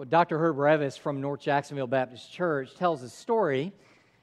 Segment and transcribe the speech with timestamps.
[0.00, 0.38] Well, Dr.
[0.38, 3.70] Herb Reavis from North Jacksonville Baptist Church tells a story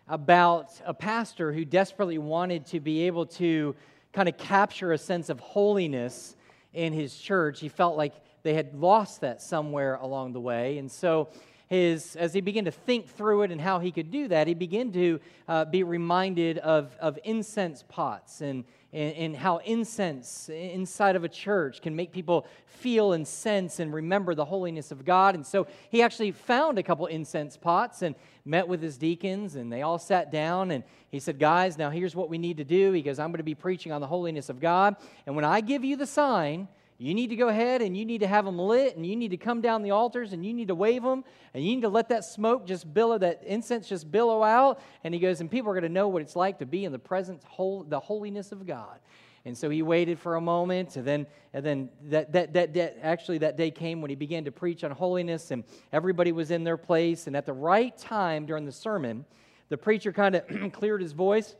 [0.07, 3.75] about a pastor who desperately wanted to be able to
[4.11, 6.35] kind of capture a sense of holiness
[6.73, 7.59] in his church.
[7.59, 10.79] He felt like they had lost that somewhere along the way.
[10.79, 11.27] And so,
[11.69, 14.55] his, as he began to think through it and how he could do that, he
[14.55, 18.63] began to uh, be reminded of, of incense pots and,
[18.93, 23.93] and, and, how incense inside of a church can make people feel and sense and
[23.93, 25.35] remember the holiness of God.
[25.35, 28.15] And so he actually found a couple incense pots and
[28.45, 30.71] met with his deacons, and they all sat down.
[30.71, 32.93] And he said, Guys, now here's what we need to do.
[32.93, 34.95] He goes, I'm going to be preaching on the holiness of God.
[35.25, 36.67] And when I give you the sign,
[36.99, 39.29] you need to go ahead and you need to have them lit and you need
[39.29, 41.89] to come down the altars and you need to wave them and you need to
[41.89, 44.81] let that smoke just billow, that incense just billow out.
[45.03, 46.91] And he goes, and people are going to know what it's like to be in
[46.91, 48.99] the presence, the holiness of God.
[49.45, 52.97] And so he waited for a moment, and then, and then that, that, that, that,
[53.01, 56.65] actually that day came when he began to preach on holiness, and everybody was in
[56.65, 57.27] their place.
[57.27, 59.23] And at the right time during the sermon,
[59.69, 61.55] the preacher kind of cleared his voice,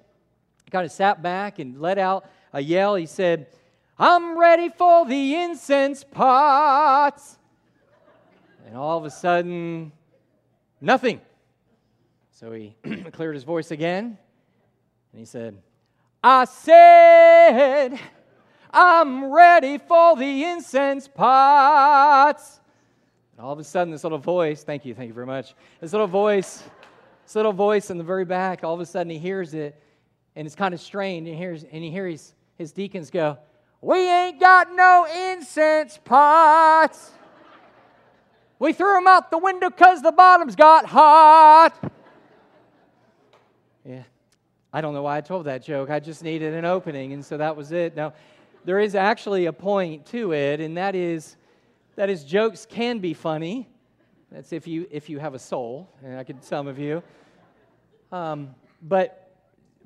[0.70, 2.96] kind of sat back and let out a yell.
[2.96, 3.48] He said,
[4.00, 7.40] I'm ready for the incense pots.
[8.68, 9.92] And all of a sudden,
[10.80, 11.22] nothing.
[12.32, 12.76] So he
[13.12, 14.18] cleared his voice again
[15.12, 15.58] and he said,
[16.24, 18.00] I said,
[18.72, 22.60] I'm ready for the incense pots.
[23.32, 25.56] And all of a sudden, this little voice, thank you, thank you very much.
[25.82, 26.64] This little voice,
[27.24, 29.82] this little voice in the very back, all of a sudden he hears it
[30.36, 33.40] and it's kind of strained and he hears, and he hears his deacons go,
[33.88, 37.10] we ain't got no incense pots.
[38.60, 41.94] We threw them out the window because the bottoms got hot.
[43.86, 44.04] Yeah.
[44.74, 45.90] I don't know why I told that joke.
[45.90, 47.96] I just needed an opening, and so that was it.
[47.96, 48.14] Now,
[48.66, 51.38] there is actually a point to it, and that is
[51.96, 53.70] that is jokes can be funny.
[54.34, 57.02] That's if you if you have a soul, and I could some of you.
[58.12, 59.27] Um, but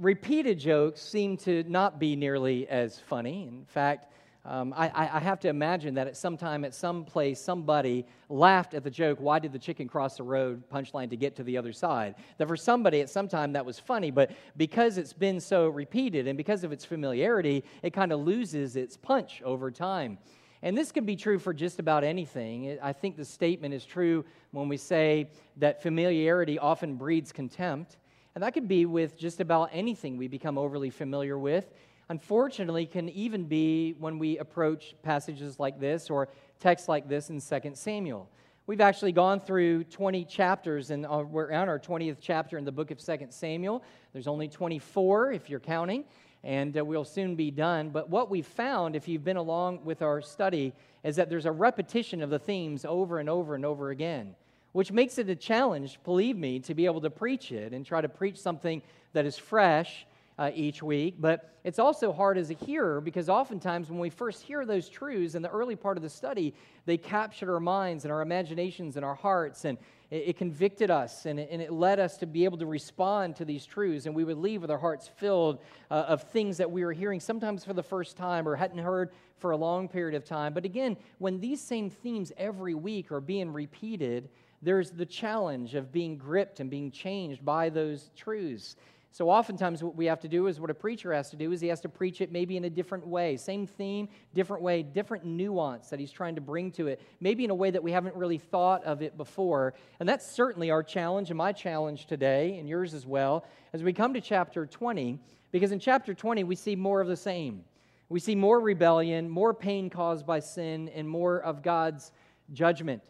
[0.02, 3.48] repeated jokes seem to not be nearly as funny.
[3.48, 4.08] In fact,
[4.44, 8.74] um, I, I, have to imagine that at some time, at some place, somebody laughed
[8.74, 11.56] at the joke, why did the chicken cross the road punchline to get to the
[11.58, 12.16] other side?
[12.40, 16.28] That for somebody at some time that was funny, but because it's been so repeated
[16.28, 20.18] and because of its familiarity, it kind of loses its punch over time.
[20.64, 22.80] And this can be true for just about anything.
[22.82, 27.98] I think the statement is true when we say that familiarity often breeds contempt.
[28.34, 31.72] And that could be with just about anything we become overly familiar with.
[32.10, 37.42] Unfortunately, can even be when we approach passages like this or texts like this in
[37.42, 38.30] 2 Samuel.
[38.68, 42.72] We've actually gone through 20 chapters, and uh, we're on our 20th chapter in the
[42.72, 43.84] book of 2 Samuel.
[44.14, 46.06] There's only 24 if you're counting,
[46.44, 47.90] and uh, we'll soon be done.
[47.90, 51.52] But what we've found, if you've been along with our study, is that there's a
[51.52, 54.36] repetition of the themes over and over and over again
[54.72, 58.02] which makes it a challenge, believe me, to be able to preach it and try
[58.02, 58.82] to preach something
[59.14, 60.06] that is fresh
[60.40, 61.16] uh, each week.
[61.20, 65.36] But it's also hard as a hearer because oftentimes when we first hear those truths
[65.36, 66.54] in the early part of the study,
[66.86, 69.78] they captured our minds and our imaginations and our hearts, and
[70.10, 73.36] it, it convicted us and it, and it, led us to be able to respond
[73.36, 74.08] to these truths.
[74.08, 75.60] And we would leave with our hearts filled
[75.92, 79.12] uh, of things that we were hearing sometimes for the first time or hadn't heard
[79.38, 80.54] for a long period of time.
[80.54, 84.30] But again, when these same themes every week are being repeated,
[84.62, 88.76] there's the challenge of being gripped and being changed by those truths.
[89.14, 91.60] So, oftentimes, what we have to do is what a preacher has to do is
[91.60, 93.36] he has to preach it maybe in a different way.
[93.36, 97.50] Same theme, different way, different nuance that he's trying to bring to it, maybe in
[97.50, 99.74] a way that we haven't really thought of it before.
[100.00, 103.92] And that's certainly our challenge and my challenge today, and yours as well, as we
[103.92, 105.20] come to chapter 20,
[105.52, 107.66] because in chapter 20, we see more of the same.
[108.08, 112.14] We see more rebellion, more pain caused by sin, and more of God's
[112.54, 113.04] judgment.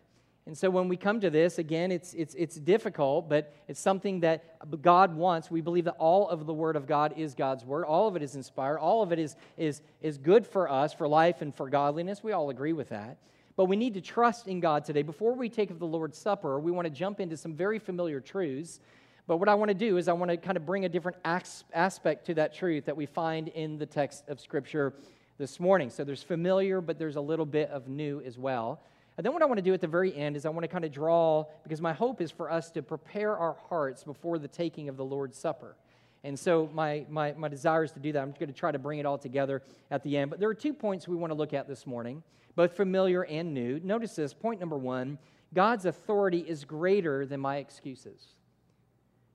[0.48, 4.22] And so when we come to this, again, it's, it's, it's difficult, but it's something
[4.22, 4.44] that
[4.82, 5.52] God wants.
[5.52, 7.86] We believe that all of the Word of God is God's Word.
[7.86, 8.80] All of it is inspired.
[8.80, 12.24] All of it is, is, is good for us, for life and for godliness.
[12.24, 13.18] We all agree with that.
[13.56, 15.04] But we need to trust in God today.
[15.04, 18.20] Before we take of the Lord's Supper, we want to jump into some very familiar
[18.20, 18.80] truths.
[19.28, 21.18] But what I want to do is I want to kind of bring a different
[21.24, 24.94] aspect to that truth that we find in the text of Scripture
[25.38, 25.92] this morning.
[25.92, 28.82] So there's familiar, but there's a little bit of new as well.
[29.18, 30.68] And then what I want to do at the very end is I want to
[30.68, 34.48] kind of draw, because my hope is for us to prepare our hearts before the
[34.48, 35.76] taking of the Lord's Supper.
[36.24, 38.22] And so my, my, my desire is to do that.
[38.22, 40.30] I'm going to try to bring it all together at the end.
[40.30, 42.24] But there are two points we want to look at this morning,
[42.56, 43.80] both familiar and new.
[43.84, 45.18] Notice this point number one
[45.54, 48.36] God's authority is greater than my excuses.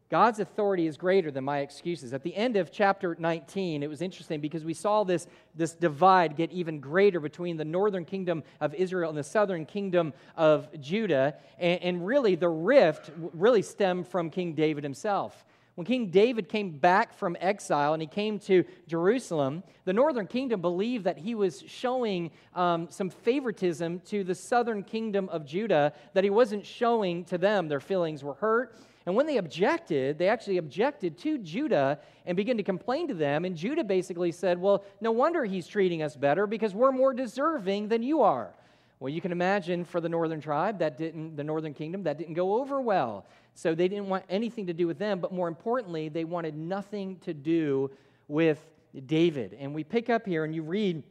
[0.08, 2.14] God's authority is greater than my excuses.
[2.14, 5.26] At the end of chapter 19, it was interesting because we saw this,
[5.56, 10.12] this divide get even greater between the northern kingdom of Israel and the southern kingdom
[10.36, 11.34] of Judah.
[11.58, 15.44] And, and really, the rift really stemmed from King David himself.
[15.74, 20.60] When King David came back from exile and he came to Jerusalem, the northern kingdom
[20.62, 26.24] believed that he was showing um, some favoritism to the southern kingdom of Judah that
[26.24, 27.68] he wasn't showing to them.
[27.68, 28.78] Their feelings were hurt.
[29.06, 33.44] And when they objected, they actually objected to Judah and began to complain to them.
[33.44, 37.88] And Judah basically said, Well, no wonder he's treating us better because we're more deserving
[37.88, 38.52] than you are.
[38.98, 42.34] Well, you can imagine for the northern tribe, that didn't, the northern kingdom, that didn't
[42.34, 43.26] go over well.
[43.54, 47.18] So they didn't want anything to do with them, but more importantly, they wanted nothing
[47.20, 47.90] to do
[48.26, 48.58] with
[49.06, 49.56] David.
[49.60, 51.02] And we pick up here and you read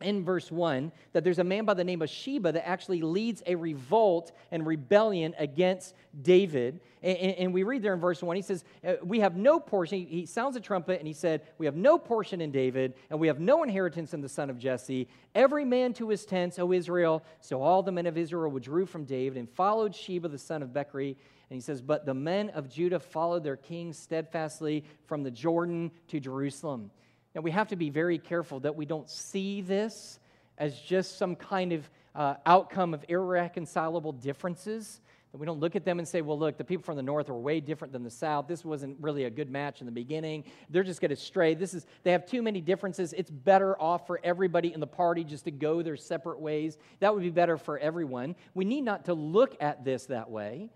[0.00, 3.42] in verse 1 that there's a man by the name of Sheba that actually leads
[3.46, 6.80] a revolt and rebellion against David.
[7.02, 10.06] And, and, we read there in verse 1, he says, uh, We have no portion.
[10.06, 13.26] He sounds a trumpet and he said, We have no portion in David, and we
[13.26, 15.08] have no inheritance in the son of Jesse.
[15.34, 17.24] Every man to his tents, O Israel.
[17.40, 20.70] So all the men of Israel withdrew from David and followed Sheba the son of
[20.70, 21.16] Bichri.
[21.50, 25.90] And he says, But the men of Judah followed their king steadfastly from the Jordan
[26.08, 26.90] to Jerusalem.
[27.34, 30.18] Now, we have to be very careful that we don't see this
[30.56, 35.00] as just some kind of uh, outcome of irreconcilable differences.
[35.32, 37.28] That we don't look at them and say, well, look, the people from the north
[37.28, 38.48] are way different than the south.
[38.48, 40.44] This wasn't really a good match in the beginning.
[40.70, 41.54] They're just going to stray.
[41.54, 43.12] This is, they have too many differences.
[43.12, 46.78] It's better off for everybody in the party just to go their separate ways.
[47.00, 48.36] That would be better for everyone.
[48.54, 50.70] We need not to look at this that way.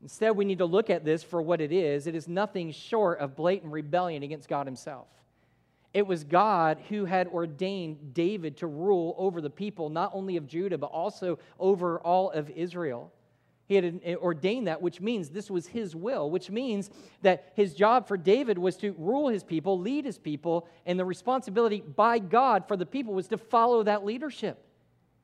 [0.00, 2.06] Instead, we need to look at this for what it is.
[2.06, 5.06] It is nothing short of blatant rebellion against God Himself.
[5.94, 10.46] It was God who had ordained David to rule over the people, not only of
[10.46, 13.12] Judah, but also over all of Israel.
[13.66, 16.90] He had ordained that, which means this was his will, which means
[17.22, 21.04] that his job for David was to rule his people, lead his people, and the
[21.04, 24.64] responsibility by God for the people was to follow that leadership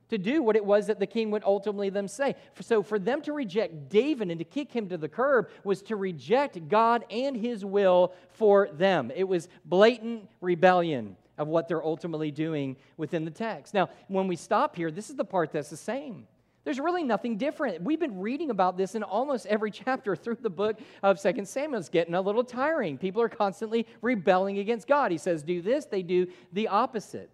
[0.09, 2.35] to do what it was that the king would ultimately them say.
[2.59, 5.95] So for them to reject David and to kick him to the curb was to
[5.95, 9.11] reject God and his will for them.
[9.15, 13.73] It was blatant rebellion of what they're ultimately doing within the text.
[13.73, 16.27] Now, when we stop here, this is the part that's the same.
[16.65, 17.81] There's really nothing different.
[17.81, 21.79] We've been reading about this in almost every chapter through the book of Second Samuel.
[21.79, 22.97] It's getting a little tiring.
[22.97, 25.11] People are constantly rebelling against God.
[25.11, 27.29] He says, do this, they do the opposite.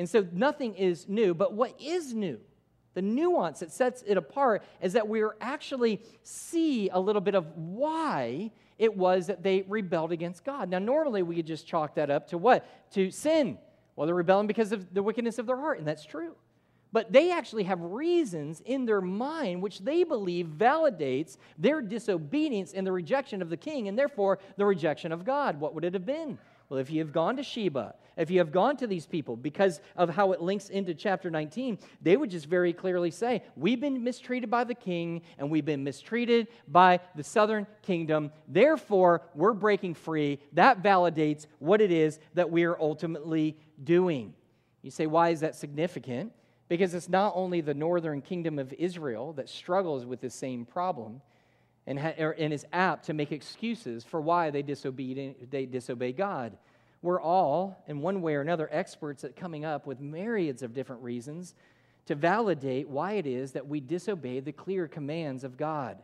[0.00, 2.40] And so nothing is new, but what is new?
[2.94, 7.54] The nuance that sets it apart is that we actually see a little bit of
[7.54, 10.70] why it was that they rebelled against God.
[10.70, 12.66] Now, normally we could just chalk that up to what?
[12.94, 13.58] To sin.
[13.94, 16.34] Well, they're rebelling because of the wickedness of their heart, and that's true.
[16.92, 22.86] But they actually have reasons in their mind which they believe validates their disobedience and
[22.86, 25.60] the rejection of the king, and therefore the rejection of God.
[25.60, 26.38] What would it have been?
[26.70, 29.80] Well, if you have gone to Sheba, if you have gone to these people because
[29.96, 34.04] of how it links into chapter 19, they would just very clearly say, We've been
[34.04, 38.30] mistreated by the king and we've been mistreated by the southern kingdom.
[38.46, 40.38] Therefore, we're breaking free.
[40.52, 44.34] That validates what it is that we are ultimately doing.
[44.82, 46.32] You say, Why is that significant?
[46.68, 51.20] Because it's not only the northern kingdom of Israel that struggles with the same problem
[51.86, 56.56] and, ha- and is apt to make excuses for why they they disobey God.
[57.02, 61.02] We're all, in one way or another, experts at coming up with myriads of different
[61.02, 61.54] reasons
[62.06, 65.98] to validate why it is that we disobey the clear commands of God.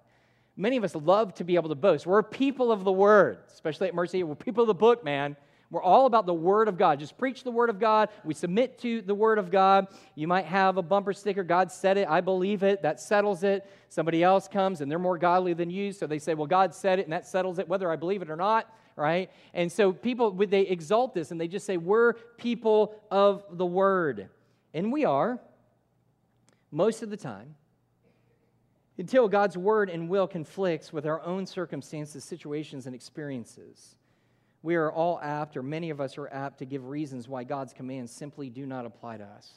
[0.56, 2.06] Many of us love to be able to boast.
[2.06, 4.22] We're people of the word, especially at Mercy.
[4.22, 5.36] We're people of the book, man.
[5.70, 7.00] We're all about the Word of God.
[7.00, 8.08] Just preach the Word of God.
[8.24, 9.88] We submit to the Word of God.
[10.14, 13.68] You might have a bumper sticker God said it, I believe it, that settles it.
[13.88, 17.00] Somebody else comes and they're more godly than you, so they say, Well, God said
[17.00, 19.30] it and that settles it, whether I believe it or not, right?
[19.52, 24.28] And so people, they exalt this and they just say, We're people of the Word.
[24.74, 25.38] And we are,
[26.70, 27.54] most of the time,
[28.98, 33.96] until God's Word and will conflicts with our own circumstances, situations, and experiences.
[34.62, 37.72] We are all apt, or many of us are apt, to give reasons why God's
[37.72, 39.52] commands simply do not apply to us.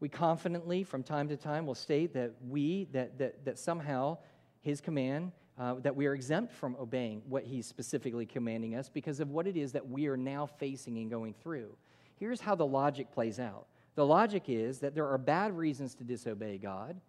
[0.00, 4.18] We confidently, from time to time, will state that we, that, that, that somehow
[4.60, 9.20] His command, uh, that we are exempt from obeying what He's specifically commanding us because
[9.20, 11.76] of what it is that we are now facing and going through.
[12.18, 16.04] Here's how the logic plays out the logic is that there are bad reasons to
[16.04, 17.00] disobey God,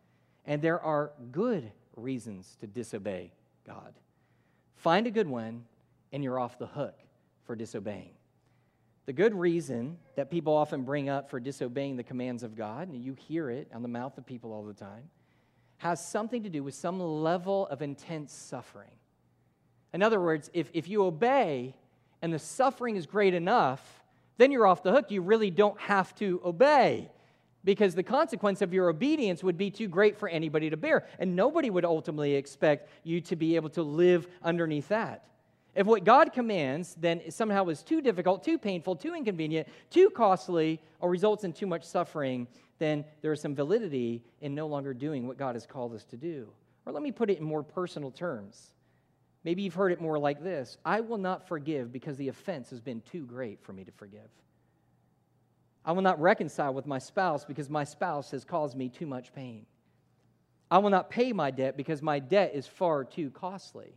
[0.45, 3.31] and there are good reasons to disobey
[3.65, 3.93] God.
[4.75, 5.63] Find a good one
[6.13, 6.95] and you're off the hook
[7.45, 8.11] for disobeying.
[9.05, 13.03] The good reason that people often bring up for disobeying the commands of God, and
[13.03, 15.09] you hear it on the mouth of people all the time,
[15.83, 18.95] has something to do with some level of intense suffering.
[19.93, 21.75] In other words, if, if you obey
[22.21, 24.01] and the suffering is great enough,
[24.37, 25.11] then you're off the hook.
[25.11, 27.11] You really don't have to obey
[27.65, 31.05] because the consequence of your obedience would be too great for anybody to bear.
[31.19, 35.25] And nobody would ultimately expect you to be able to live underneath that.
[35.75, 40.79] If what God commands then somehow is too difficult, too painful, too inconvenient, too costly,
[41.01, 42.47] or results in too much suffering,
[42.79, 46.17] then there is some validity in no longer doing what God has called us to
[46.17, 46.49] do.
[46.85, 48.73] Or let me put it in more personal terms.
[49.43, 52.81] Maybe you've heard it more like this I will not forgive because the offense has
[52.81, 54.29] been too great for me to forgive.
[55.85, 59.33] I will not reconcile with my spouse because my spouse has caused me too much
[59.33, 59.65] pain.
[60.71, 63.93] I will not pay my debt because my debt is far too costly.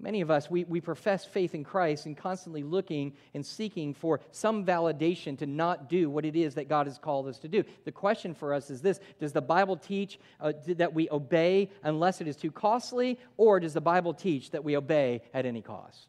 [0.00, 4.20] Many of us, we, we profess faith in Christ and constantly looking and seeking for
[4.30, 7.64] some validation to not do what it is that God has called us to do.
[7.84, 12.20] The question for us is this Does the Bible teach uh, that we obey unless
[12.20, 16.06] it is too costly, or does the Bible teach that we obey at any cost?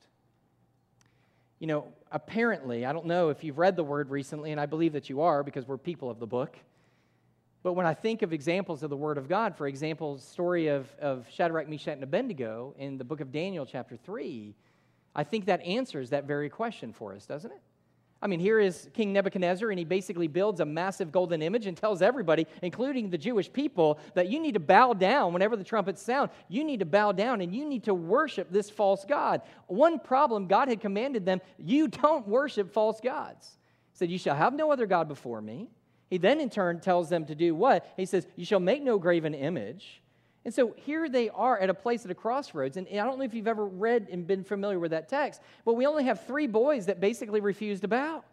[1.57, 4.93] You know, apparently, I don't know if you've read the word recently, and I believe
[4.93, 6.55] that you are because we're people of the book.
[7.61, 10.87] But when I think of examples of the Word of God, for example, story of,
[10.99, 14.55] of Shadrach, Meshach, and Abednego in the book of Daniel, chapter 3,
[15.13, 17.61] I think that answers that very question for us, doesn't it?
[18.21, 21.77] I mean, here is King Nebuchadnezzar, and he basically builds a massive golden image and
[21.77, 26.01] tells everybody, including the Jewish people, that you need to bow down whenever the trumpets
[26.01, 26.29] sound.
[26.49, 29.41] You need to bow down and you need to worship this false God.
[29.67, 33.57] One problem God had commanded them you don't worship false gods.
[33.91, 35.69] He said, You shall have no other God before me.
[36.09, 37.91] He then, in turn, tells them to do what?
[37.95, 40.01] He says, You shall make no graven image.
[40.45, 42.77] And so here they are at a place at a crossroads.
[42.77, 45.73] And I don't know if you've ever read and been familiar with that text, but
[45.73, 48.23] we only have three boys that basically refuse to bow.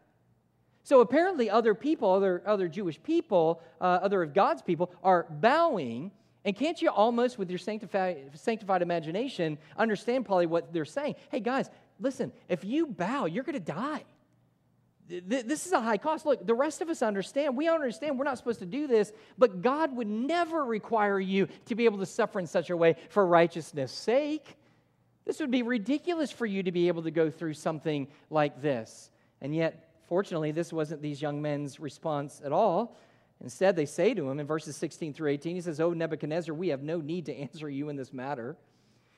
[0.84, 6.12] So apparently, other people, other, other Jewish people, uh, other of God's people, are bowing.
[6.44, 11.16] And can't you almost, with your sanctified, sanctified imagination, understand probably what they're saying?
[11.28, 11.68] Hey, guys,
[11.98, 14.04] listen, if you bow, you're going to die
[15.08, 16.26] this is a high cost.
[16.26, 17.56] Look, the rest of us understand.
[17.56, 21.74] We understand we're not supposed to do this, but God would never require you to
[21.74, 24.56] be able to suffer in such a way for righteousness' sake.
[25.24, 29.10] This would be ridiculous for you to be able to go through something like this.
[29.40, 32.96] And yet, fortunately, this wasn't these young men's response at all.
[33.40, 36.68] Instead, they say to him in verses 16 through 18, he says, Oh, Nebuchadnezzar, we
[36.68, 38.56] have no need to answer you in this matter.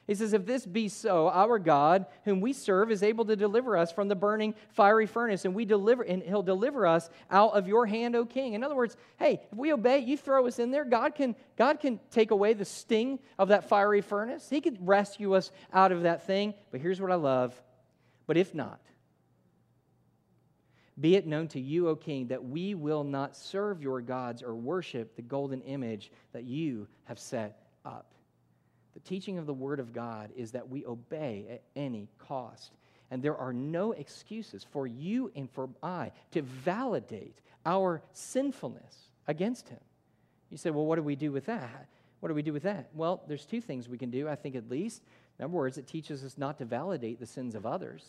[0.09, 3.77] He says, If this be so, our God, whom we serve, is able to deliver
[3.77, 7.69] us from the burning fiery furnace, and we deliver and he'll deliver us out of
[7.69, 8.55] your hand, O king.
[8.55, 11.79] In other words, hey, if we obey, you throw us in there, God can, God
[11.79, 14.49] can take away the sting of that fiery furnace.
[14.49, 16.55] He could rescue us out of that thing.
[16.71, 17.61] But here's what I love.
[18.27, 18.81] But if not,
[20.99, 24.55] be it known to you, O king, that we will not serve your gods or
[24.55, 28.15] worship the golden image that you have set up.
[28.99, 32.73] The teaching of the Word of God is that we obey at any cost.
[33.13, 38.97] And there are no excuses for you and for I to validate our sinfulness
[39.29, 39.79] against Him.
[40.51, 41.87] You say, well, what do we do with that?
[42.19, 42.89] What do we do with that?
[42.93, 45.05] Well, there's two things we can do, I think at least.
[45.39, 48.05] In other words, it teaches us not to validate the sins of others.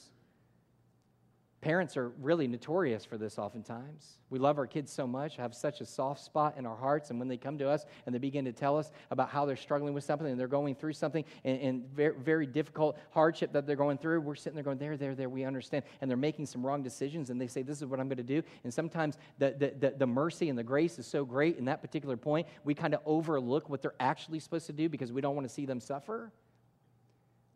[1.61, 4.19] Parents are really notorious for this oftentimes.
[4.29, 7.19] We love our kids so much, have such a soft spot in our hearts, and
[7.19, 9.93] when they come to us and they begin to tell us about how they're struggling
[9.93, 13.75] with something and they're going through something and, and very, very difficult hardship that they're
[13.75, 15.83] going through, we're sitting there going, There, there, there, we understand.
[15.99, 18.23] And they're making some wrong decisions, and they say, This is what I'm going to
[18.23, 18.41] do.
[18.63, 21.81] And sometimes the, the, the, the mercy and the grace is so great in that
[21.81, 25.35] particular point, we kind of overlook what they're actually supposed to do because we don't
[25.35, 26.31] want to see them suffer.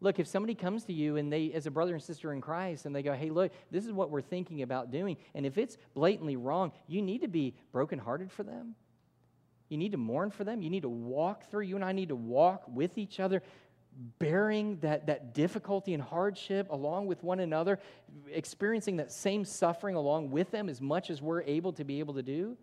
[0.03, 2.86] Look, if somebody comes to you and they, as a brother and sister in Christ,
[2.86, 5.77] and they go, hey, look, this is what we're thinking about doing, and if it's
[5.93, 8.75] blatantly wrong, you need to be brokenhearted for them.
[9.69, 10.62] You need to mourn for them.
[10.62, 13.41] You need to walk through, you and I need to walk with each other,
[14.19, 17.79] bearing that, that difficulty and hardship along with one another,
[18.29, 22.15] experiencing that same suffering along with them as much as we're able to be able
[22.15, 22.57] to do.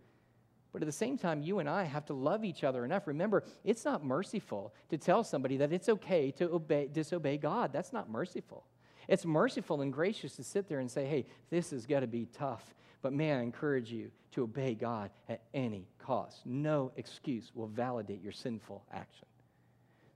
[0.72, 3.06] But at the same time, you and I have to love each other enough.
[3.06, 7.72] Remember, it's not merciful to tell somebody that it's okay to obey, disobey God.
[7.72, 8.64] That's not merciful.
[9.08, 12.26] It's merciful and gracious to sit there and say, hey, this is going to be
[12.26, 12.74] tough.
[13.02, 16.46] But may I encourage you to obey God at any cost.
[16.46, 19.26] No excuse will validate your sinful action.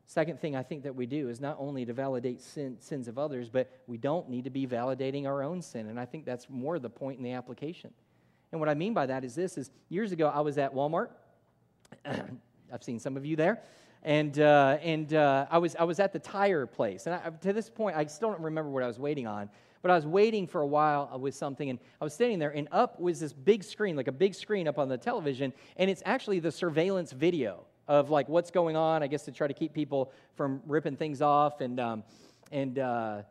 [0.06, 3.18] Second thing I think that we do is not only to validate sin, sins of
[3.18, 5.88] others, but we don't need to be validating our own sin.
[5.88, 7.90] And I think that's more the point in the application.
[8.54, 11.08] And what I mean by that is this is years ago I was at Walmart.
[12.06, 13.60] I've seen some of you there.
[14.04, 17.06] And, uh, and uh, I, was, I was at the tire place.
[17.06, 19.50] And I, to this point, I still don't remember what I was waiting on.
[19.82, 22.68] But I was waiting for a while with something, and I was standing there, and
[22.70, 26.02] up was this big screen, like a big screen up on the television, and it's
[26.06, 29.74] actually the surveillance video of like what's going on, I guess to try to keep
[29.74, 31.60] people from ripping things off.
[31.60, 32.04] And, um,
[32.52, 33.22] and uh,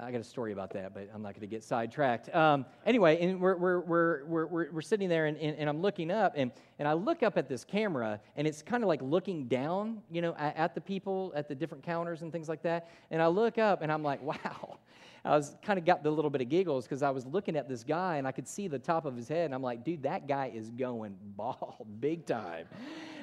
[0.00, 2.34] I got a story about that, but I'm not going to get sidetracked.
[2.34, 6.34] Um, anyway, and we're, we're, we're, we're, we're sitting there, and, and, I'm looking up,
[6.36, 10.00] and, and I look up at this camera, and it's kind of like looking down,
[10.10, 12.88] you know, at, at, the people at the different counters and things like that.
[13.10, 14.78] And I look up, and I'm like, wow.
[15.24, 17.68] I was kind of got the little bit of giggles because I was looking at
[17.68, 20.04] this guy, and I could see the top of his head, and I'm like, dude,
[20.04, 22.66] that guy is going bald big time,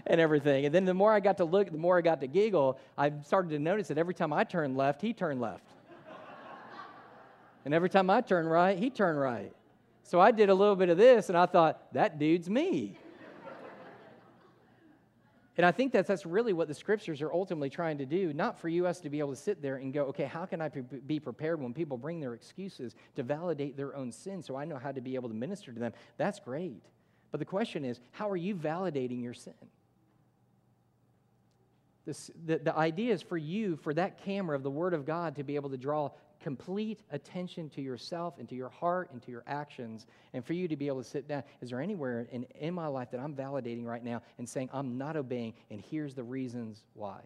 [0.05, 0.65] and everything.
[0.65, 2.79] And then the more I got to look, the more I got to giggle.
[2.97, 5.63] I started to notice that every time I turned left, he turned left.
[7.65, 9.51] And every time I turned right, he turned right.
[10.03, 12.97] So I did a little bit of this and I thought, that dude's me.
[15.57, 18.59] and I think that that's really what the scriptures are ultimately trying to do, not
[18.59, 20.69] for you us to be able to sit there and go, okay, how can I
[20.69, 24.77] be prepared when people bring their excuses to validate their own sin so I know
[24.77, 25.93] how to be able to minister to them?
[26.17, 26.83] That's great.
[27.31, 29.53] But the question is, how are you validating your sin?
[32.05, 35.37] This, the, the idea is for you, for that camera of the Word of God,
[35.37, 36.11] to be able to draw
[36.41, 40.67] complete attention to yourself and to your heart and to your actions, and for you
[40.67, 41.43] to be able to sit down.
[41.61, 44.97] Is there anywhere in, in my life that I'm validating right now and saying, I'm
[44.97, 47.19] not obeying, and here's the reasons why?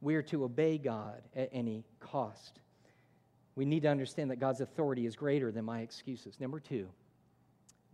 [0.00, 2.60] We are to obey God at any cost.
[3.54, 6.40] We need to understand that God's authority is greater than my excuses.
[6.40, 6.88] Number two,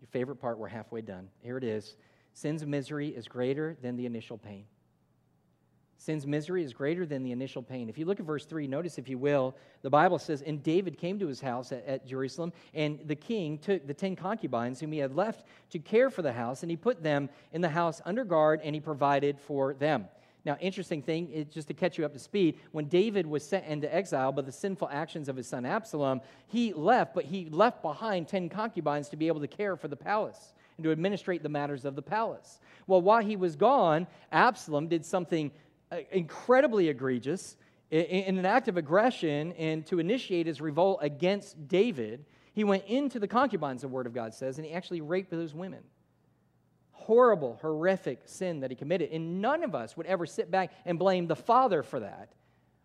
[0.00, 1.28] your favorite part, we're halfway done.
[1.40, 1.96] Here it is
[2.34, 4.64] sin's misery is greater than the initial pain.
[5.98, 7.88] Sin's misery is greater than the initial pain.
[7.88, 10.98] If you look at verse 3, notice, if you will, the Bible says, And David
[10.98, 14.92] came to his house at, at, Jerusalem, and the king took the ten concubines whom
[14.92, 18.02] he had left to care for the house, and he put them in the house
[18.04, 20.06] under guard, and he provided for them.
[20.44, 23.64] Now, interesting thing, is just to catch you up to speed, when David was sent
[23.66, 27.82] into exile by the sinful actions of his son Absalom, he left, but he left
[27.82, 31.48] behind ten concubines to be able to care for the palace and to administrate the
[31.48, 32.60] matters of the palace.
[32.86, 35.50] Well, while he was gone, Absalom did something
[35.92, 37.56] Uh, incredibly egregious
[37.92, 43.20] in an act of aggression and to initiate his revolt against David, he went into
[43.20, 45.84] the concubines, the Word of God says, and he actually raped those women.
[46.90, 49.12] Horrible, horrific sin that he committed.
[49.12, 52.30] And none of us would ever sit back and blame the father for that.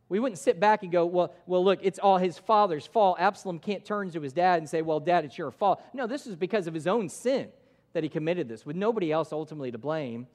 [0.07, 3.17] We wouldn't sit back and go, well, well, look, it's all his father's fault.
[3.19, 5.81] Absalom can't turn to his dad and say, well, dad, it's your fault.
[5.93, 7.49] No, this is because of his own sin
[7.93, 10.27] that he committed this, with nobody else ultimately to blame.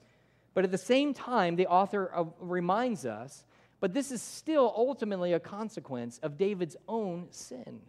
[0.56, 3.44] But at the same time, the author uh, reminds us,
[3.78, 7.82] but this is still ultimately a consequence of David's own sin.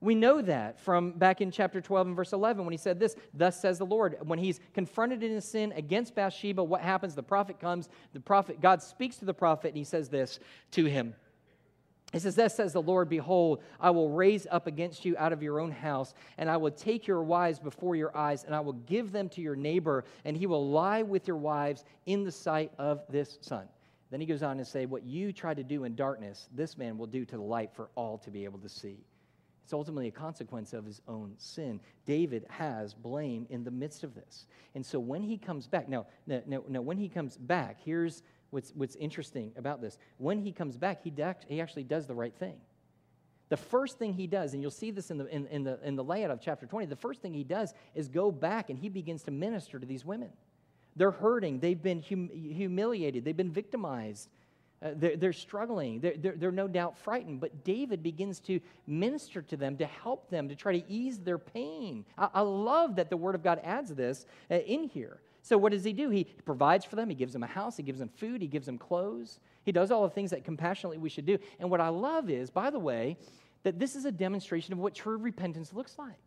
[0.00, 3.14] We know that from back in chapter 12 and verse 11 when he said this,
[3.32, 4.16] Thus says the Lord.
[4.24, 7.14] When he's confronted in his sin against Bathsheba, what happens?
[7.14, 10.40] The prophet comes, the prophet, God speaks to the prophet, and he says this
[10.72, 11.14] to him.
[12.12, 15.42] It says, Thus says the Lord, Behold, I will raise up against you out of
[15.42, 18.72] your own house, and I will take your wives before your eyes, and I will
[18.72, 22.72] give them to your neighbor, and he will lie with your wives in the sight
[22.78, 23.68] of this son.
[24.10, 26.98] Then he goes on to say, What you try to do in darkness, this man
[26.98, 28.98] will do to the light for all to be able to see.
[29.62, 31.78] It's ultimately a consequence of his own sin.
[32.04, 34.46] David has blame in the midst of this.
[34.74, 38.72] And so when he comes back, now, now, now when he comes back, here's what's,
[38.74, 39.98] what's interesting about this.
[40.18, 41.12] When he comes back, he,
[41.48, 42.56] he actually does the right thing.
[43.48, 45.96] The first thing he does, and you'll see this in the, in, in, the, in
[45.96, 48.88] the layout of chapter 20, the first thing he does is go back and he
[48.88, 50.30] begins to minister to these women.
[50.94, 54.28] They're hurting, they've been hum, humiliated, they've been victimized,
[54.82, 57.40] uh, they're, they're, struggling, they're, they're, they're, no doubt frightened.
[57.40, 61.38] But David begins to minister to them, to help them, to try to ease their
[61.38, 62.04] pain.
[62.16, 65.20] I, I love that the Word of God adds this uh, in here.
[65.42, 66.10] So, what does he do?
[66.10, 68.66] He provides for them, he gives them a house, he gives them food, he gives
[68.66, 69.40] them clothes.
[69.62, 71.38] He does all the things that compassionately we should do.
[71.58, 73.16] And what I love is, by the way,
[73.62, 76.18] that this is a demonstration of what true repentance looks like.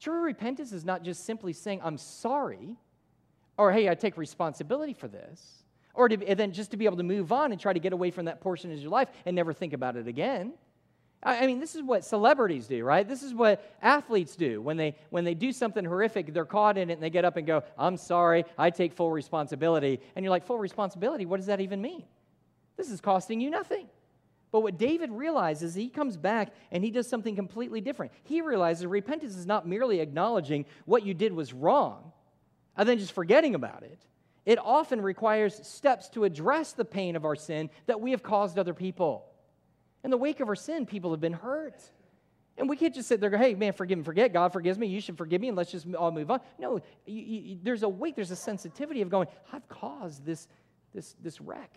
[0.00, 2.76] True repentance is not just simply saying, I'm sorry,
[3.56, 5.64] or hey, I take responsibility for this,
[5.94, 8.10] or to, then just to be able to move on and try to get away
[8.10, 10.54] from that portion of your life and never think about it again.
[11.22, 13.06] I mean, this is what celebrities do, right?
[13.06, 14.62] This is what athletes do.
[14.62, 17.36] When they, when they do something horrific, they're caught in it and they get up
[17.36, 20.00] and go, I'm sorry, I take full responsibility.
[20.16, 21.26] And you're like, full responsibility?
[21.26, 22.04] What does that even mean?
[22.78, 23.86] This is costing you nothing.
[24.50, 28.12] But what David realizes, he comes back and he does something completely different.
[28.24, 32.12] He realizes repentance is not merely acknowledging what you did was wrong
[32.76, 33.98] and then just forgetting about it.
[34.46, 38.58] It often requires steps to address the pain of our sin that we have caused
[38.58, 39.29] other people.
[40.04, 41.80] In the wake of our sin, people have been hurt.
[42.56, 44.32] And we can't just sit there go, hey, man, forgive and forget.
[44.32, 44.86] God forgives me.
[44.86, 46.40] You should forgive me, and let's just all move on.
[46.58, 50.46] No, you, you, there's a weight, there's a sensitivity of going, I've caused this,
[50.94, 51.74] this, this wreck.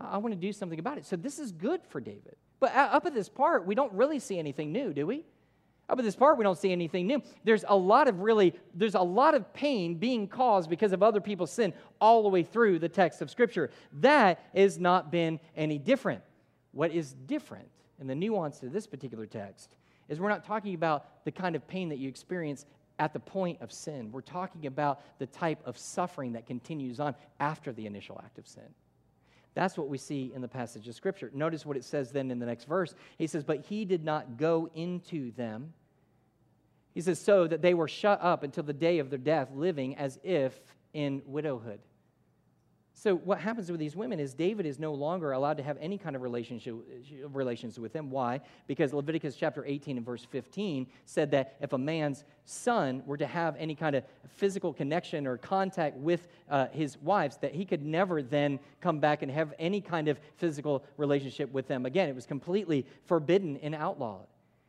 [0.00, 1.06] I, I want to do something about it.
[1.06, 2.36] So this is good for David.
[2.60, 5.24] But up at this part, we don't really see anything new, do we?
[5.88, 7.22] Up at this part, we don't see anything new.
[7.44, 11.20] There's a lot of really, there's a lot of pain being caused because of other
[11.20, 13.70] people's sin all the way through the text of Scripture.
[14.00, 16.22] That has not been any different.
[16.76, 19.74] What is different and the nuance to this particular text
[20.10, 22.66] is we're not talking about the kind of pain that you experience
[22.98, 24.12] at the point of sin.
[24.12, 28.46] We're talking about the type of suffering that continues on after the initial act of
[28.46, 28.68] sin.
[29.54, 31.30] That's what we see in the passage of Scripture.
[31.32, 32.94] Notice what it says then in the next verse.
[33.16, 35.72] He says, But he did not go into them.
[36.94, 39.96] He says, So that they were shut up until the day of their death, living
[39.96, 40.60] as if
[40.92, 41.80] in widowhood.
[42.98, 45.98] So what happens with these women is David is no longer allowed to have any
[45.98, 46.74] kind of relationship
[47.30, 48.10] relations with them.
[48.10, 48.40] Why?
[48.66, 53.26] Because Leviticus chapter 18 and verse 15 said that if a man's son were to
[53.26, 57.84] have any kind of physical connection or contact with uh, his wives, that he could
[57.84, 62.08] never then come back and have any kind of physical relationship with them again.
[62.08, 64.26] It was completely forbidden and outlawed.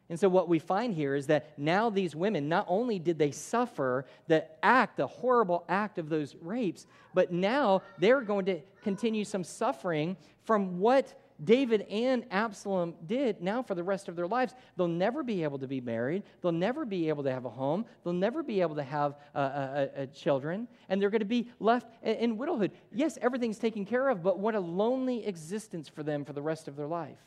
[0.09, 3.31] And so, what we find here is that now these women, not only did they
[3.31, 9.25] suffer the act, the horrible act of those rapes, but now they're going to continue
[9.25, 10.15] some suffering
[10.45, 14.55] from what David and Absalom did now for the rest of their lives.
[14.75, 16.23] They'll never be able to be married.
[16.41, 17.85] They'll never be able to have a home.
[18.03, 20.67] They'll never be able to have uh, uh, uh, children.
[20.89, 22.71] And they're going to be left in widowhood.
[22.91, 26.67] Yes, everything's taken care of, but what a lonely existence for them for the rest
[26.67, 27.19] of their life.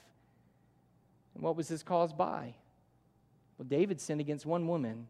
[1.35, 2.55] And what was this caused by?
[3.61, 5.07] Well, David sinned against one woman,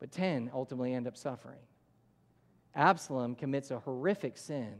[0.00, 1.58] but 10 ultimately end up suffering.
[2.74, 4.72] Absalom commits a horrific sin,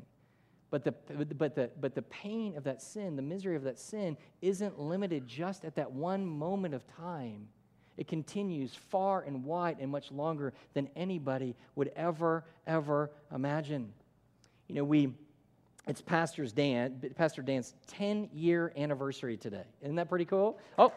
[0.70, 0.92] but the,
[1.34, 5.26] but, the, but the pain of that sin, the misery of that sin, isn't limited
[5.26, 7.48] just at that one moment of time.
[7.98, 13.92] It continues far and wide and much longer than anybody would ever, ever imagine.
[14.68, 15.12] You know, we,
[15.86, 19.66] it's Pastor's Dan, Pastor Dan's 10 year anniversary today.
[19.82, 20.58] Isn't that pretty cool?
[20.78, 20.94] Oh,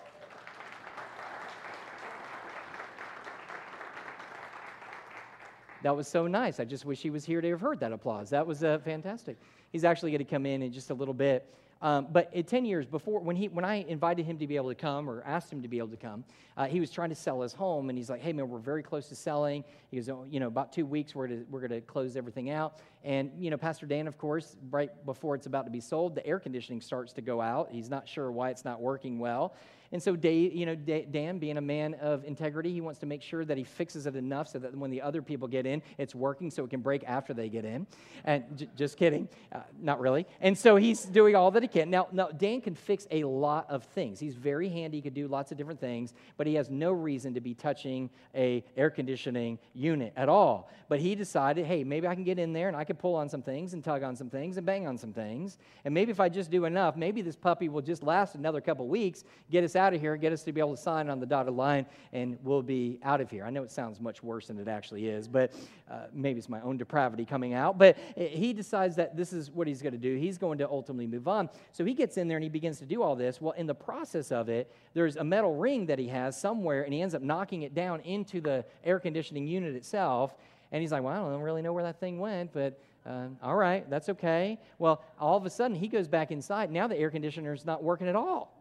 [5.84, 6.60] That was so nice.
[6.60, 8.30] I just wish he was here to have heard that applause.
[8.32, 9.38] That was uh, fantastic.
[9.72, 11.54] He's actually going to come in in just a little bit.
[11.82, 14.70] Um, but in 10 years before, when, he, when I invited him to be able
[14.70, 16.24] to come or asked him to be able to come,
[16.56, 17.90] uh, he was trying to sell his home.
[17.90, 19.64] And he's like, hey, man, we're very close to selling.
[19.92, 22.50] He goes, oh, you know, about two weeks, we're, to, we're going to close everything
[22.50, 22.80] out.
[23.08, 26.28] And, you know, Pastor Dan, of course, right before it's about to be sold, the
[26.28, 27.70] air conditioning starts to go out.
[27.72, 29.56] He's not sure why it's not working well.
[29.92, 33.22] And so, Dave, you know, Dan, being a man of integrity, he wants to make
[33.22, 36.14] sure that he fixes it enough so that when the other people get in, it's
[36.14, 37.88] working so it can break after they get in.
[38.26, 40.28] And j- just kidding, uh, not really.
[40.42, 41.90] And so he's doing all that he can.
[41.90, 44.20] Now, now, Dan can fix a lot of things.
[44.20, 44.98] He's very handy.
[44.98, 48.10] He could do lots of different things, but he has no reason to be touching
[48.36, 50.70] a air conditioning unit at all.
[50.90, 53.30] But he decided, hey, maybe I can get in there and I can pull on
[53.30, 55.58] some things and tug on some things and bang on some things.
[55.86, 58.88] And maybe if I just do enough, maybe this puppy will just last another couple
[58.88, 61.26] weeks, get us out of here, get us to be able to sign on the
[61.26, 63.46] dotted line, and we'll be out of here.
[63.46, 65.54] I know it sounds much worse than it actually is, but
[65.90, 67.78] uh, maybe it's my own depravity coming out.
[67.78, 70.16] But he decides that this is what he's going to do.
[70.18, 71.50] He's going to ultimately move on.
[71.72, 73.40] So he gets in there and he begins to do all this.
[73.40, 76.94] Well, in the process of it, there's a metal ring that he has somewhere, and
[76.94, 80.36] he ends up knocking it down into the air conditioning unit itself.
[80.72, 83.56] And he's like, Well, I don't really know where that thing went, but uh, all
[83.56, 84.60] right, that's okay.
[84.80, 86.72] Well, all of a sudden, he goes back inside.
[86.72, 88.54] Now the air conditioner is not working at all.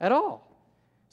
[0.00, 0.50] At all.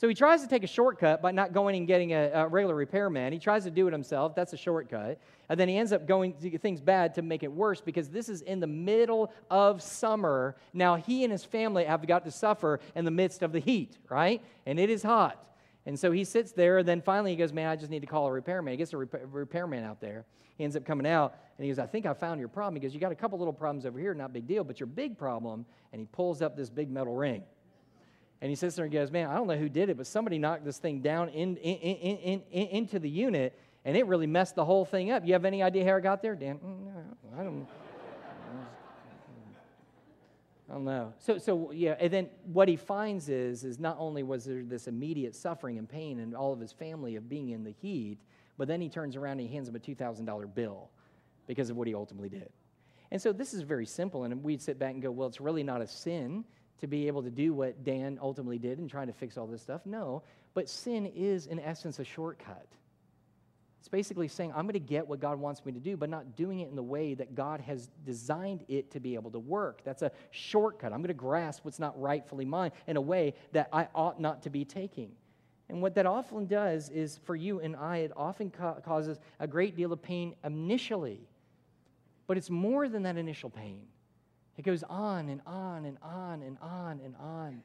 [0.01, 2.73] So he tries to take a shortcut by not going and getting a, a, regular
[2.73, 3.31] repairman.
[3.33, 4.33] He tries to do it himself.
[4.33, 5.19] That's a shortcut.
[5.47, 8.41] And then he ends up going things bad to make it worse because this is
[8.41, 10.55] in the middle of summer.
[10.73, 13.99] Now he and his family have got to suffer in the midst of the heat,
[14.09, 14.41] right?
[14.65, 15.37] And it is hot.
[15.85, 18.07] And so he sits there, and then finally he goes, Man, I just need to
[18.07, 18.71] call a repairman.
[18.71, 20.25] He gets a rep- repairman out there.
[20.57, 22.75] He ends up coming out, and he goes, I think I found your problem.
[22.75, 24.87] He goes, You got a couple little problems over here, not big deal, but your
[24.87, 27.43] big problem, and he pulls up this big metal ring.
[28.41, 30.37] And he sits there and goes, Man, I don't know who did it, but somebody
[30.37, 34.55] knocked this thing down in, in, in, in into the unit, and it really messed
[34.55, 35.25] the whole thing up.
[35.25, 36.59] You have any idea how it got there, Dan?
[36.59, 37.67] Mm, I don't
[40.71, 41.13] I don't know.
[41.19, 44.87] So, so yeah, and then what he finds is, is not only was there this
[44.87, 48.19] immediate suffering and pain and all of his family of being in the heat,
[48.57, 50.89] but then he turns around and he hands him a $2,000 bill
[51.45, 52.49] because of what he ultimately did.
[53.11, 55.63] And so this is very simple, and we'd sit back and go, well, it's really
[55.63, 56.45] not a sin
[56.79, 59.61] to be able to do what Dan ultimately did in trying to fix all this
[59.61, 59.85] stuff.
[59.85, 62.65] No, but sin is, in essence, a shortcut.
[63.81, 66.35] It's basically saying, I'm going to get what God wants me to do, but not
[66.35, 69.81] doing it in the way that God has designed it to be able to work.
[69.83, 70.93] That's a shortcut.
[70.93, 74.43] I'm going to grasp what's not rightfully mine in a way that I ought not
[74.43, 75.13] to be taking.
[75.67, 79.47] And what that often does is for you and I, it often ca- causes a
[79.47, 81.21] great deal of pain initially.
[82.27, 83.81] But it's more than that initial pain.
[84.57, 87.63] It goes on and on and on and on and on.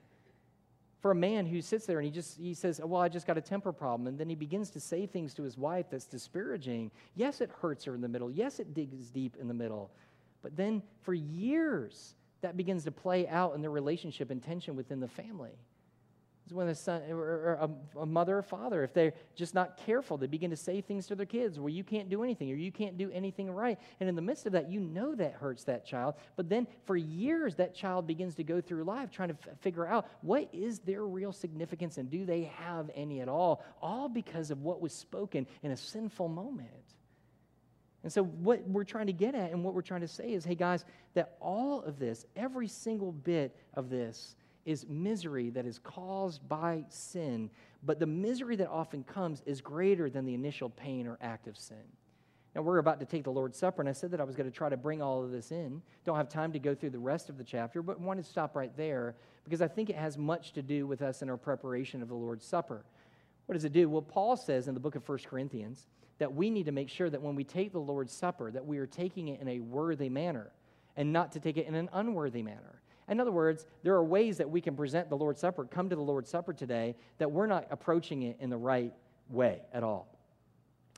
[1.07, 3.39] For a man who sits there and he just he says, "Well, I just got
[3.39, 6.91] a temper problem," and then he begins to say things to his wife that's disparaging.
[7.15, 8.29] Yes, it hurts her in the middle.
[8.29, 9.93] Yes, it digs deep in the middle.
[10.43, 14.99] But then for years, that begins to play out in the relationship and tension within
[14.99, 15.53] the family.
[16.51, 20.29] When a son or a, a, mother or father, if they're just not careful, they
[20.29, 22.97] begin to say things to their kids where you can't do anything or you can't
[22.97, 23.79] do anything right.
[23.99, 26.15] And in the midst of that, you know that hurts that child.
[26.37, 29.87] But then for years, that child begins to go through life trying to f- figure
[29.87, 34.53] out what is their real significance and do they have any at all, all because
[34.53, 36.71] of what was spoken in a sinful moment.
[38.07, 40.45] And so, what we're trying to get at and what we're trying to say is
[40.45, 45.79] hey, guys, that all of this, every single bit of this, is misery that is
[45.79, 47.49] caused by sin,
[47.83, 51.57] but the misery that often comes is greater than the initial pain or act of
[51.57, 51.85] sin.
[52.55, 54.51] Now, we're about to take the Lord's Supper, and I said that I was going
[54.51, 55.83] to try to bring all of this in.
[56.05, 58.57] Don't have time to go through the rest of the chapter, but wanted to stop
[58.57, 62.03] right there because I think it has much to do with us in our preparation
[62.03, 62.85] of the Lord's Supper.
[63.45, 63.89] What does it do?
[63.89, 65.87] Well, Paul says in the book of 1 Corinthians
[66.19, 68.79] that we need to make sure that when we take the Lord's Supper, that we
[68.79, 70.51] are taking it in a worthy manner
[70.97, 72.81] and not to take it in an unworthy manner.
[73.09, 75.97] In other words, there are ways that we can present the Lord's Supper, come to
[75.97, 78.93] the Lord's Supper today, that we're not approaching it in the right
[79.31, 80.09] way at all.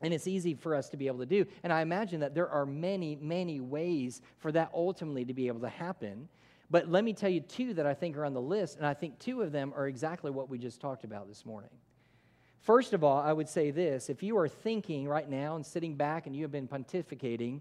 [0.00, 1.44] And it's easy for us to be able to do.
[1.64, 5.60] And I imagine that there are many, many ways for that ultimately to be able
[5.60, 6.28] to happen.
[6.70, 8.94] But let me tell you two that I think are on the list, and I
[8.94, 11.70] think two of them are exactly what we just talked about this morning.
[12.60, 15.94] First of all, I would say this if you are thinking right now and sitting
[15.94, 17.60] back and you have been pontificating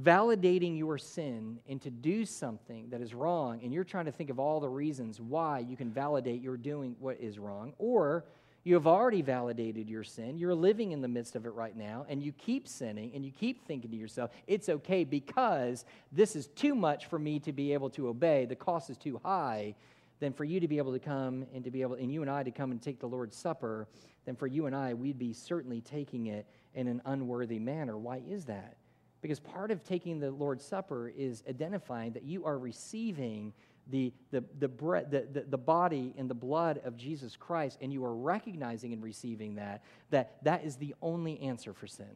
[0.00, 4.30] validating your sin and to do something that is wrong, and you're trying to think
[4.30, 8.24] of all the reasons why you can validate you're doing what is wrong, or
[8.64, 12.06] you have already validated your sin, you're living in the midst of it right now,
[12.08, 16.46] and you keep sinning and you keep thinking to yourself, it's okay because this is
[16.48, 19.74] too much for me to be able to obey, the cost is too high.
[20.20, 22.30] Then for you to be able to come and to be able, and you and
[22.30, 23.88] I to come and take the Lord's Supper,
[24.24, 27.98] then for you and I, we'd be certainly taking it in an unworthy manner.
[27.98, 28.76] Why is that?
[29.22, 33.52] Because part of taking the Lord's Supper is identifying that you are receiving
[33.88, 37.92] the, the, the, bre- the, the, the, body and the blood of Jesus Christ, and
[37.92, 42.10] you are recognizing and receiving that, that that is the only answer for sin.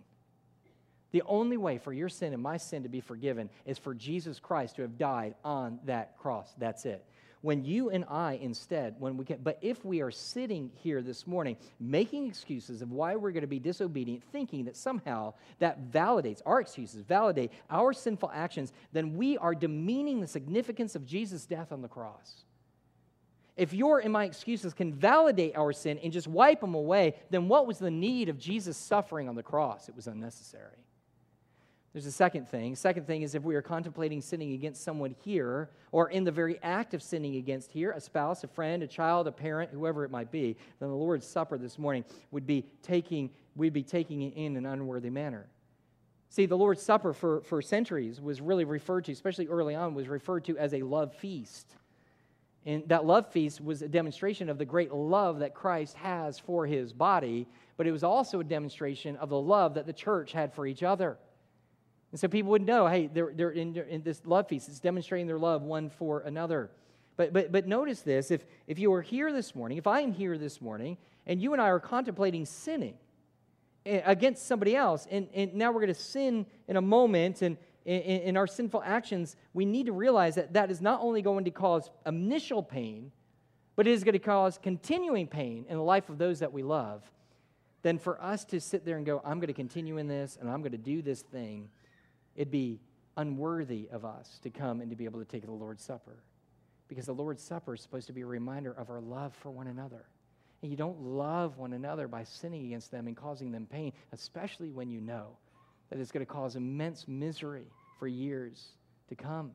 [1.12, 4.38] The only way for your sin and my sin to be forgiven is for Jesus
[4.38, 6.52] Christ to have died on that cross.
[6.58, 7.04] That's it
[7.42, 11.26] when you and I instead, when we can, but if we are sitting here this
[11.26, 16.40] morning making excuses of why we're going to be disobedient, thinking that somehow that validates
[16.46, 21.72] our excuses, validate our sinful actions, then we are demeaning the significance of Jesus' death
[21.72, 22.44] on the cross.
[23.56, 27.48] If your and my excuses can validate our sin and just wipe them away, then
[27.48, 29.88] what was the need of Jesus suffering on the cross?
[29.88, 30.76] It was unnecessary.
[31.96, 32.76] There's a second thing.
[32.76, 36.58] Second thing is if we are contemplating sinning against someone here, or in the very
[36.62, 40.10] act of sinning against here, a spouse, a friend, a child, a parent, whoever it
[40.10, 44.34] might be, then the Lord's Supper this morning would be taking, we'd be taking it
[44.34, 45.46] in an unworthy manner.
[46.28, 50.06] See, the Lord's Supper for, for centuries was really referred to, especially early on, was
[50.06, 51.76] referred to as a love feast.
[52.66, 56.66] And that love feast was a demonstration of the great love that Christ has for
[56.66, 60.52] his body, but it was also a demonstration of the love that the church had
[60.52, 61.16] for each other.
[62.16, 64.70] And so people would know, hey, they're, they're in, in this love feast.
[64.70, 66.70] It's demonstrating their love one for another.
[67.18, 70.12] But, but, but notice this if, if you are here this morning, if I am
[70.12, 72.94] here this morning, and you and I are contemplating sinning
[73.84, 77.58] eh, against somebody else, and, and now we're going to sin in a moment, and
[77.84, 81.44] in, in our sinful actions, we need to realize that that is not only going
[81.44, 83.12] to cause initial pain,
[83.74, 86.62] but it is going to cause continuing pain in the life of those that we
[86.62, 87.02] love.
[87.82, 90.48] Then for us to sit there and go, I'm going to continue in this, and
[90.48, 91.68] I'm going to do this thing
[92.36, 92.80] it'd be
[93.16, 96.22] unworthy of us to come and to be able to take the Lord's Supper.
[96.88, 99.66] Because the Lord's Supper is supposed to be a reminder of our love for one
[99.66, 100.04] another.
[100.62, 104.70] And you don't love one another by sinning against them and causing them pain, especially
[104.70, 105.36] when you know
[105.90, 107.66] that it's going to cause immense misery
[107.98, 108.68] for years
[109.08, 109.52] to come.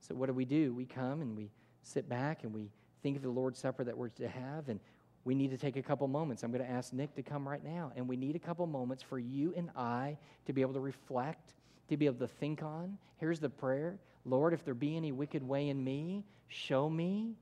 [0.00, 0.74] So, what do we do?
[0.74, 1.50] We come and we
[1.82, 2.70] sit back and we
[3.02, 4.80] think of the Lord's Supper that we're to have, and
[5.24, 6.42] we need to take a couple moments.
[6.42, 7.92] I'm going to ask Nick to come right now.
[7.96, 11.52] And we need a couple moments for you and I to be able to reflect
[11.88, 12.98] to be able to think on.
[13.16, 17.34] Here's the prayer Lord, if there be any wicked way in me, show me,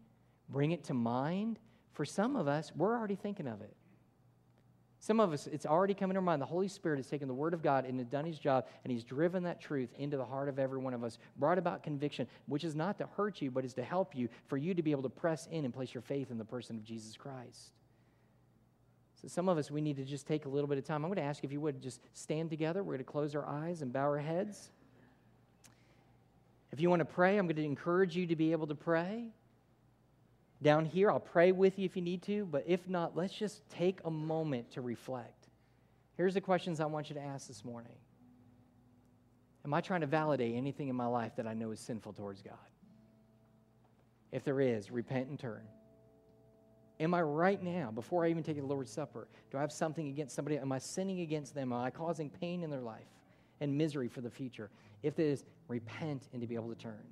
[0.48, 1.58] bring it to mind.
[1.92, 3.74] For some of us, we're already thinking of it.
[4.98, 6.42] Some of us, it's already come to our mind.
[6.42, 8.92] The Holy Spirit has taken the Word of God and has done His job, and
[8.92, 12.26] He's driven that truth into the heart of every one of us, brought about conviction,
[12.46, 14.90] which is not to hurt you, but is to help you, for you to be
[14.90, 17.72] able to press in and place your faith in the person of Jesus Christ.
[19.20, 21.04] So, some of us, we need to just take a little bit of time.
[21.04, 22.82] I'm going to ask if you would just stand together.
[22.82, 24.70] We're going to close our eyes and bow our heads.
[26.70, 29.30] If you want to pray, I'm going to encourage you to be able to pray.
[30.62, 33.68] Down here, I'll pray with you if you need to, but if not, let's just
[33.70, 35.48] take a moment to reflect.
[36.16, 37.96] Here's the questions I want you to ask this morning
[39.64, 42.42] Am I trying to validate anything in my life that I know is sinful towards
[42.42, 42.54] God?
[44.32, 45.62] If there is, repent and turn.
[46.98, 50.08] Am I right now, before I even take the Lord's Supper, do I have something
[50.08, 50.56] against somebody?
[50.56, 51.72] Am I sinning against them?
[51.72, 53.08] Am I causing pain in their life
[53.60, 54.70] and misery for the future?
[55.02, 57.02] If it is, repent and to be able to turn.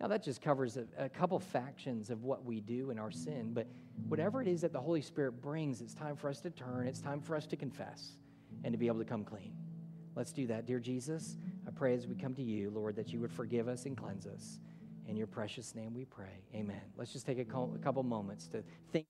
[0.00, 3.52] Now, that just covers a, a, couple factions of what we do in our sin,
[3.52, 3.68] but
[4.08, 7.00] whatever it is that the Holy Spirit brings, it's time for us to turn, it's
[7.00, 8.16] time for us to confess,
[8.64, 9.54] and to be able to come clean.
[10.16, 10.66] Let's do that.
[10.66, 11.36] Dear Jesus,
[11.68, 14.26] I pray as we come to you, Lord, that you would forgive us and cleanse
[14.26, 14.58] us.
[15.08, 16.44] In your precious name we pray.
[16.54, 16.80] Amen.
[16.96, 18.62] Let's just take a couple moments to
[18.92, 19.06] think.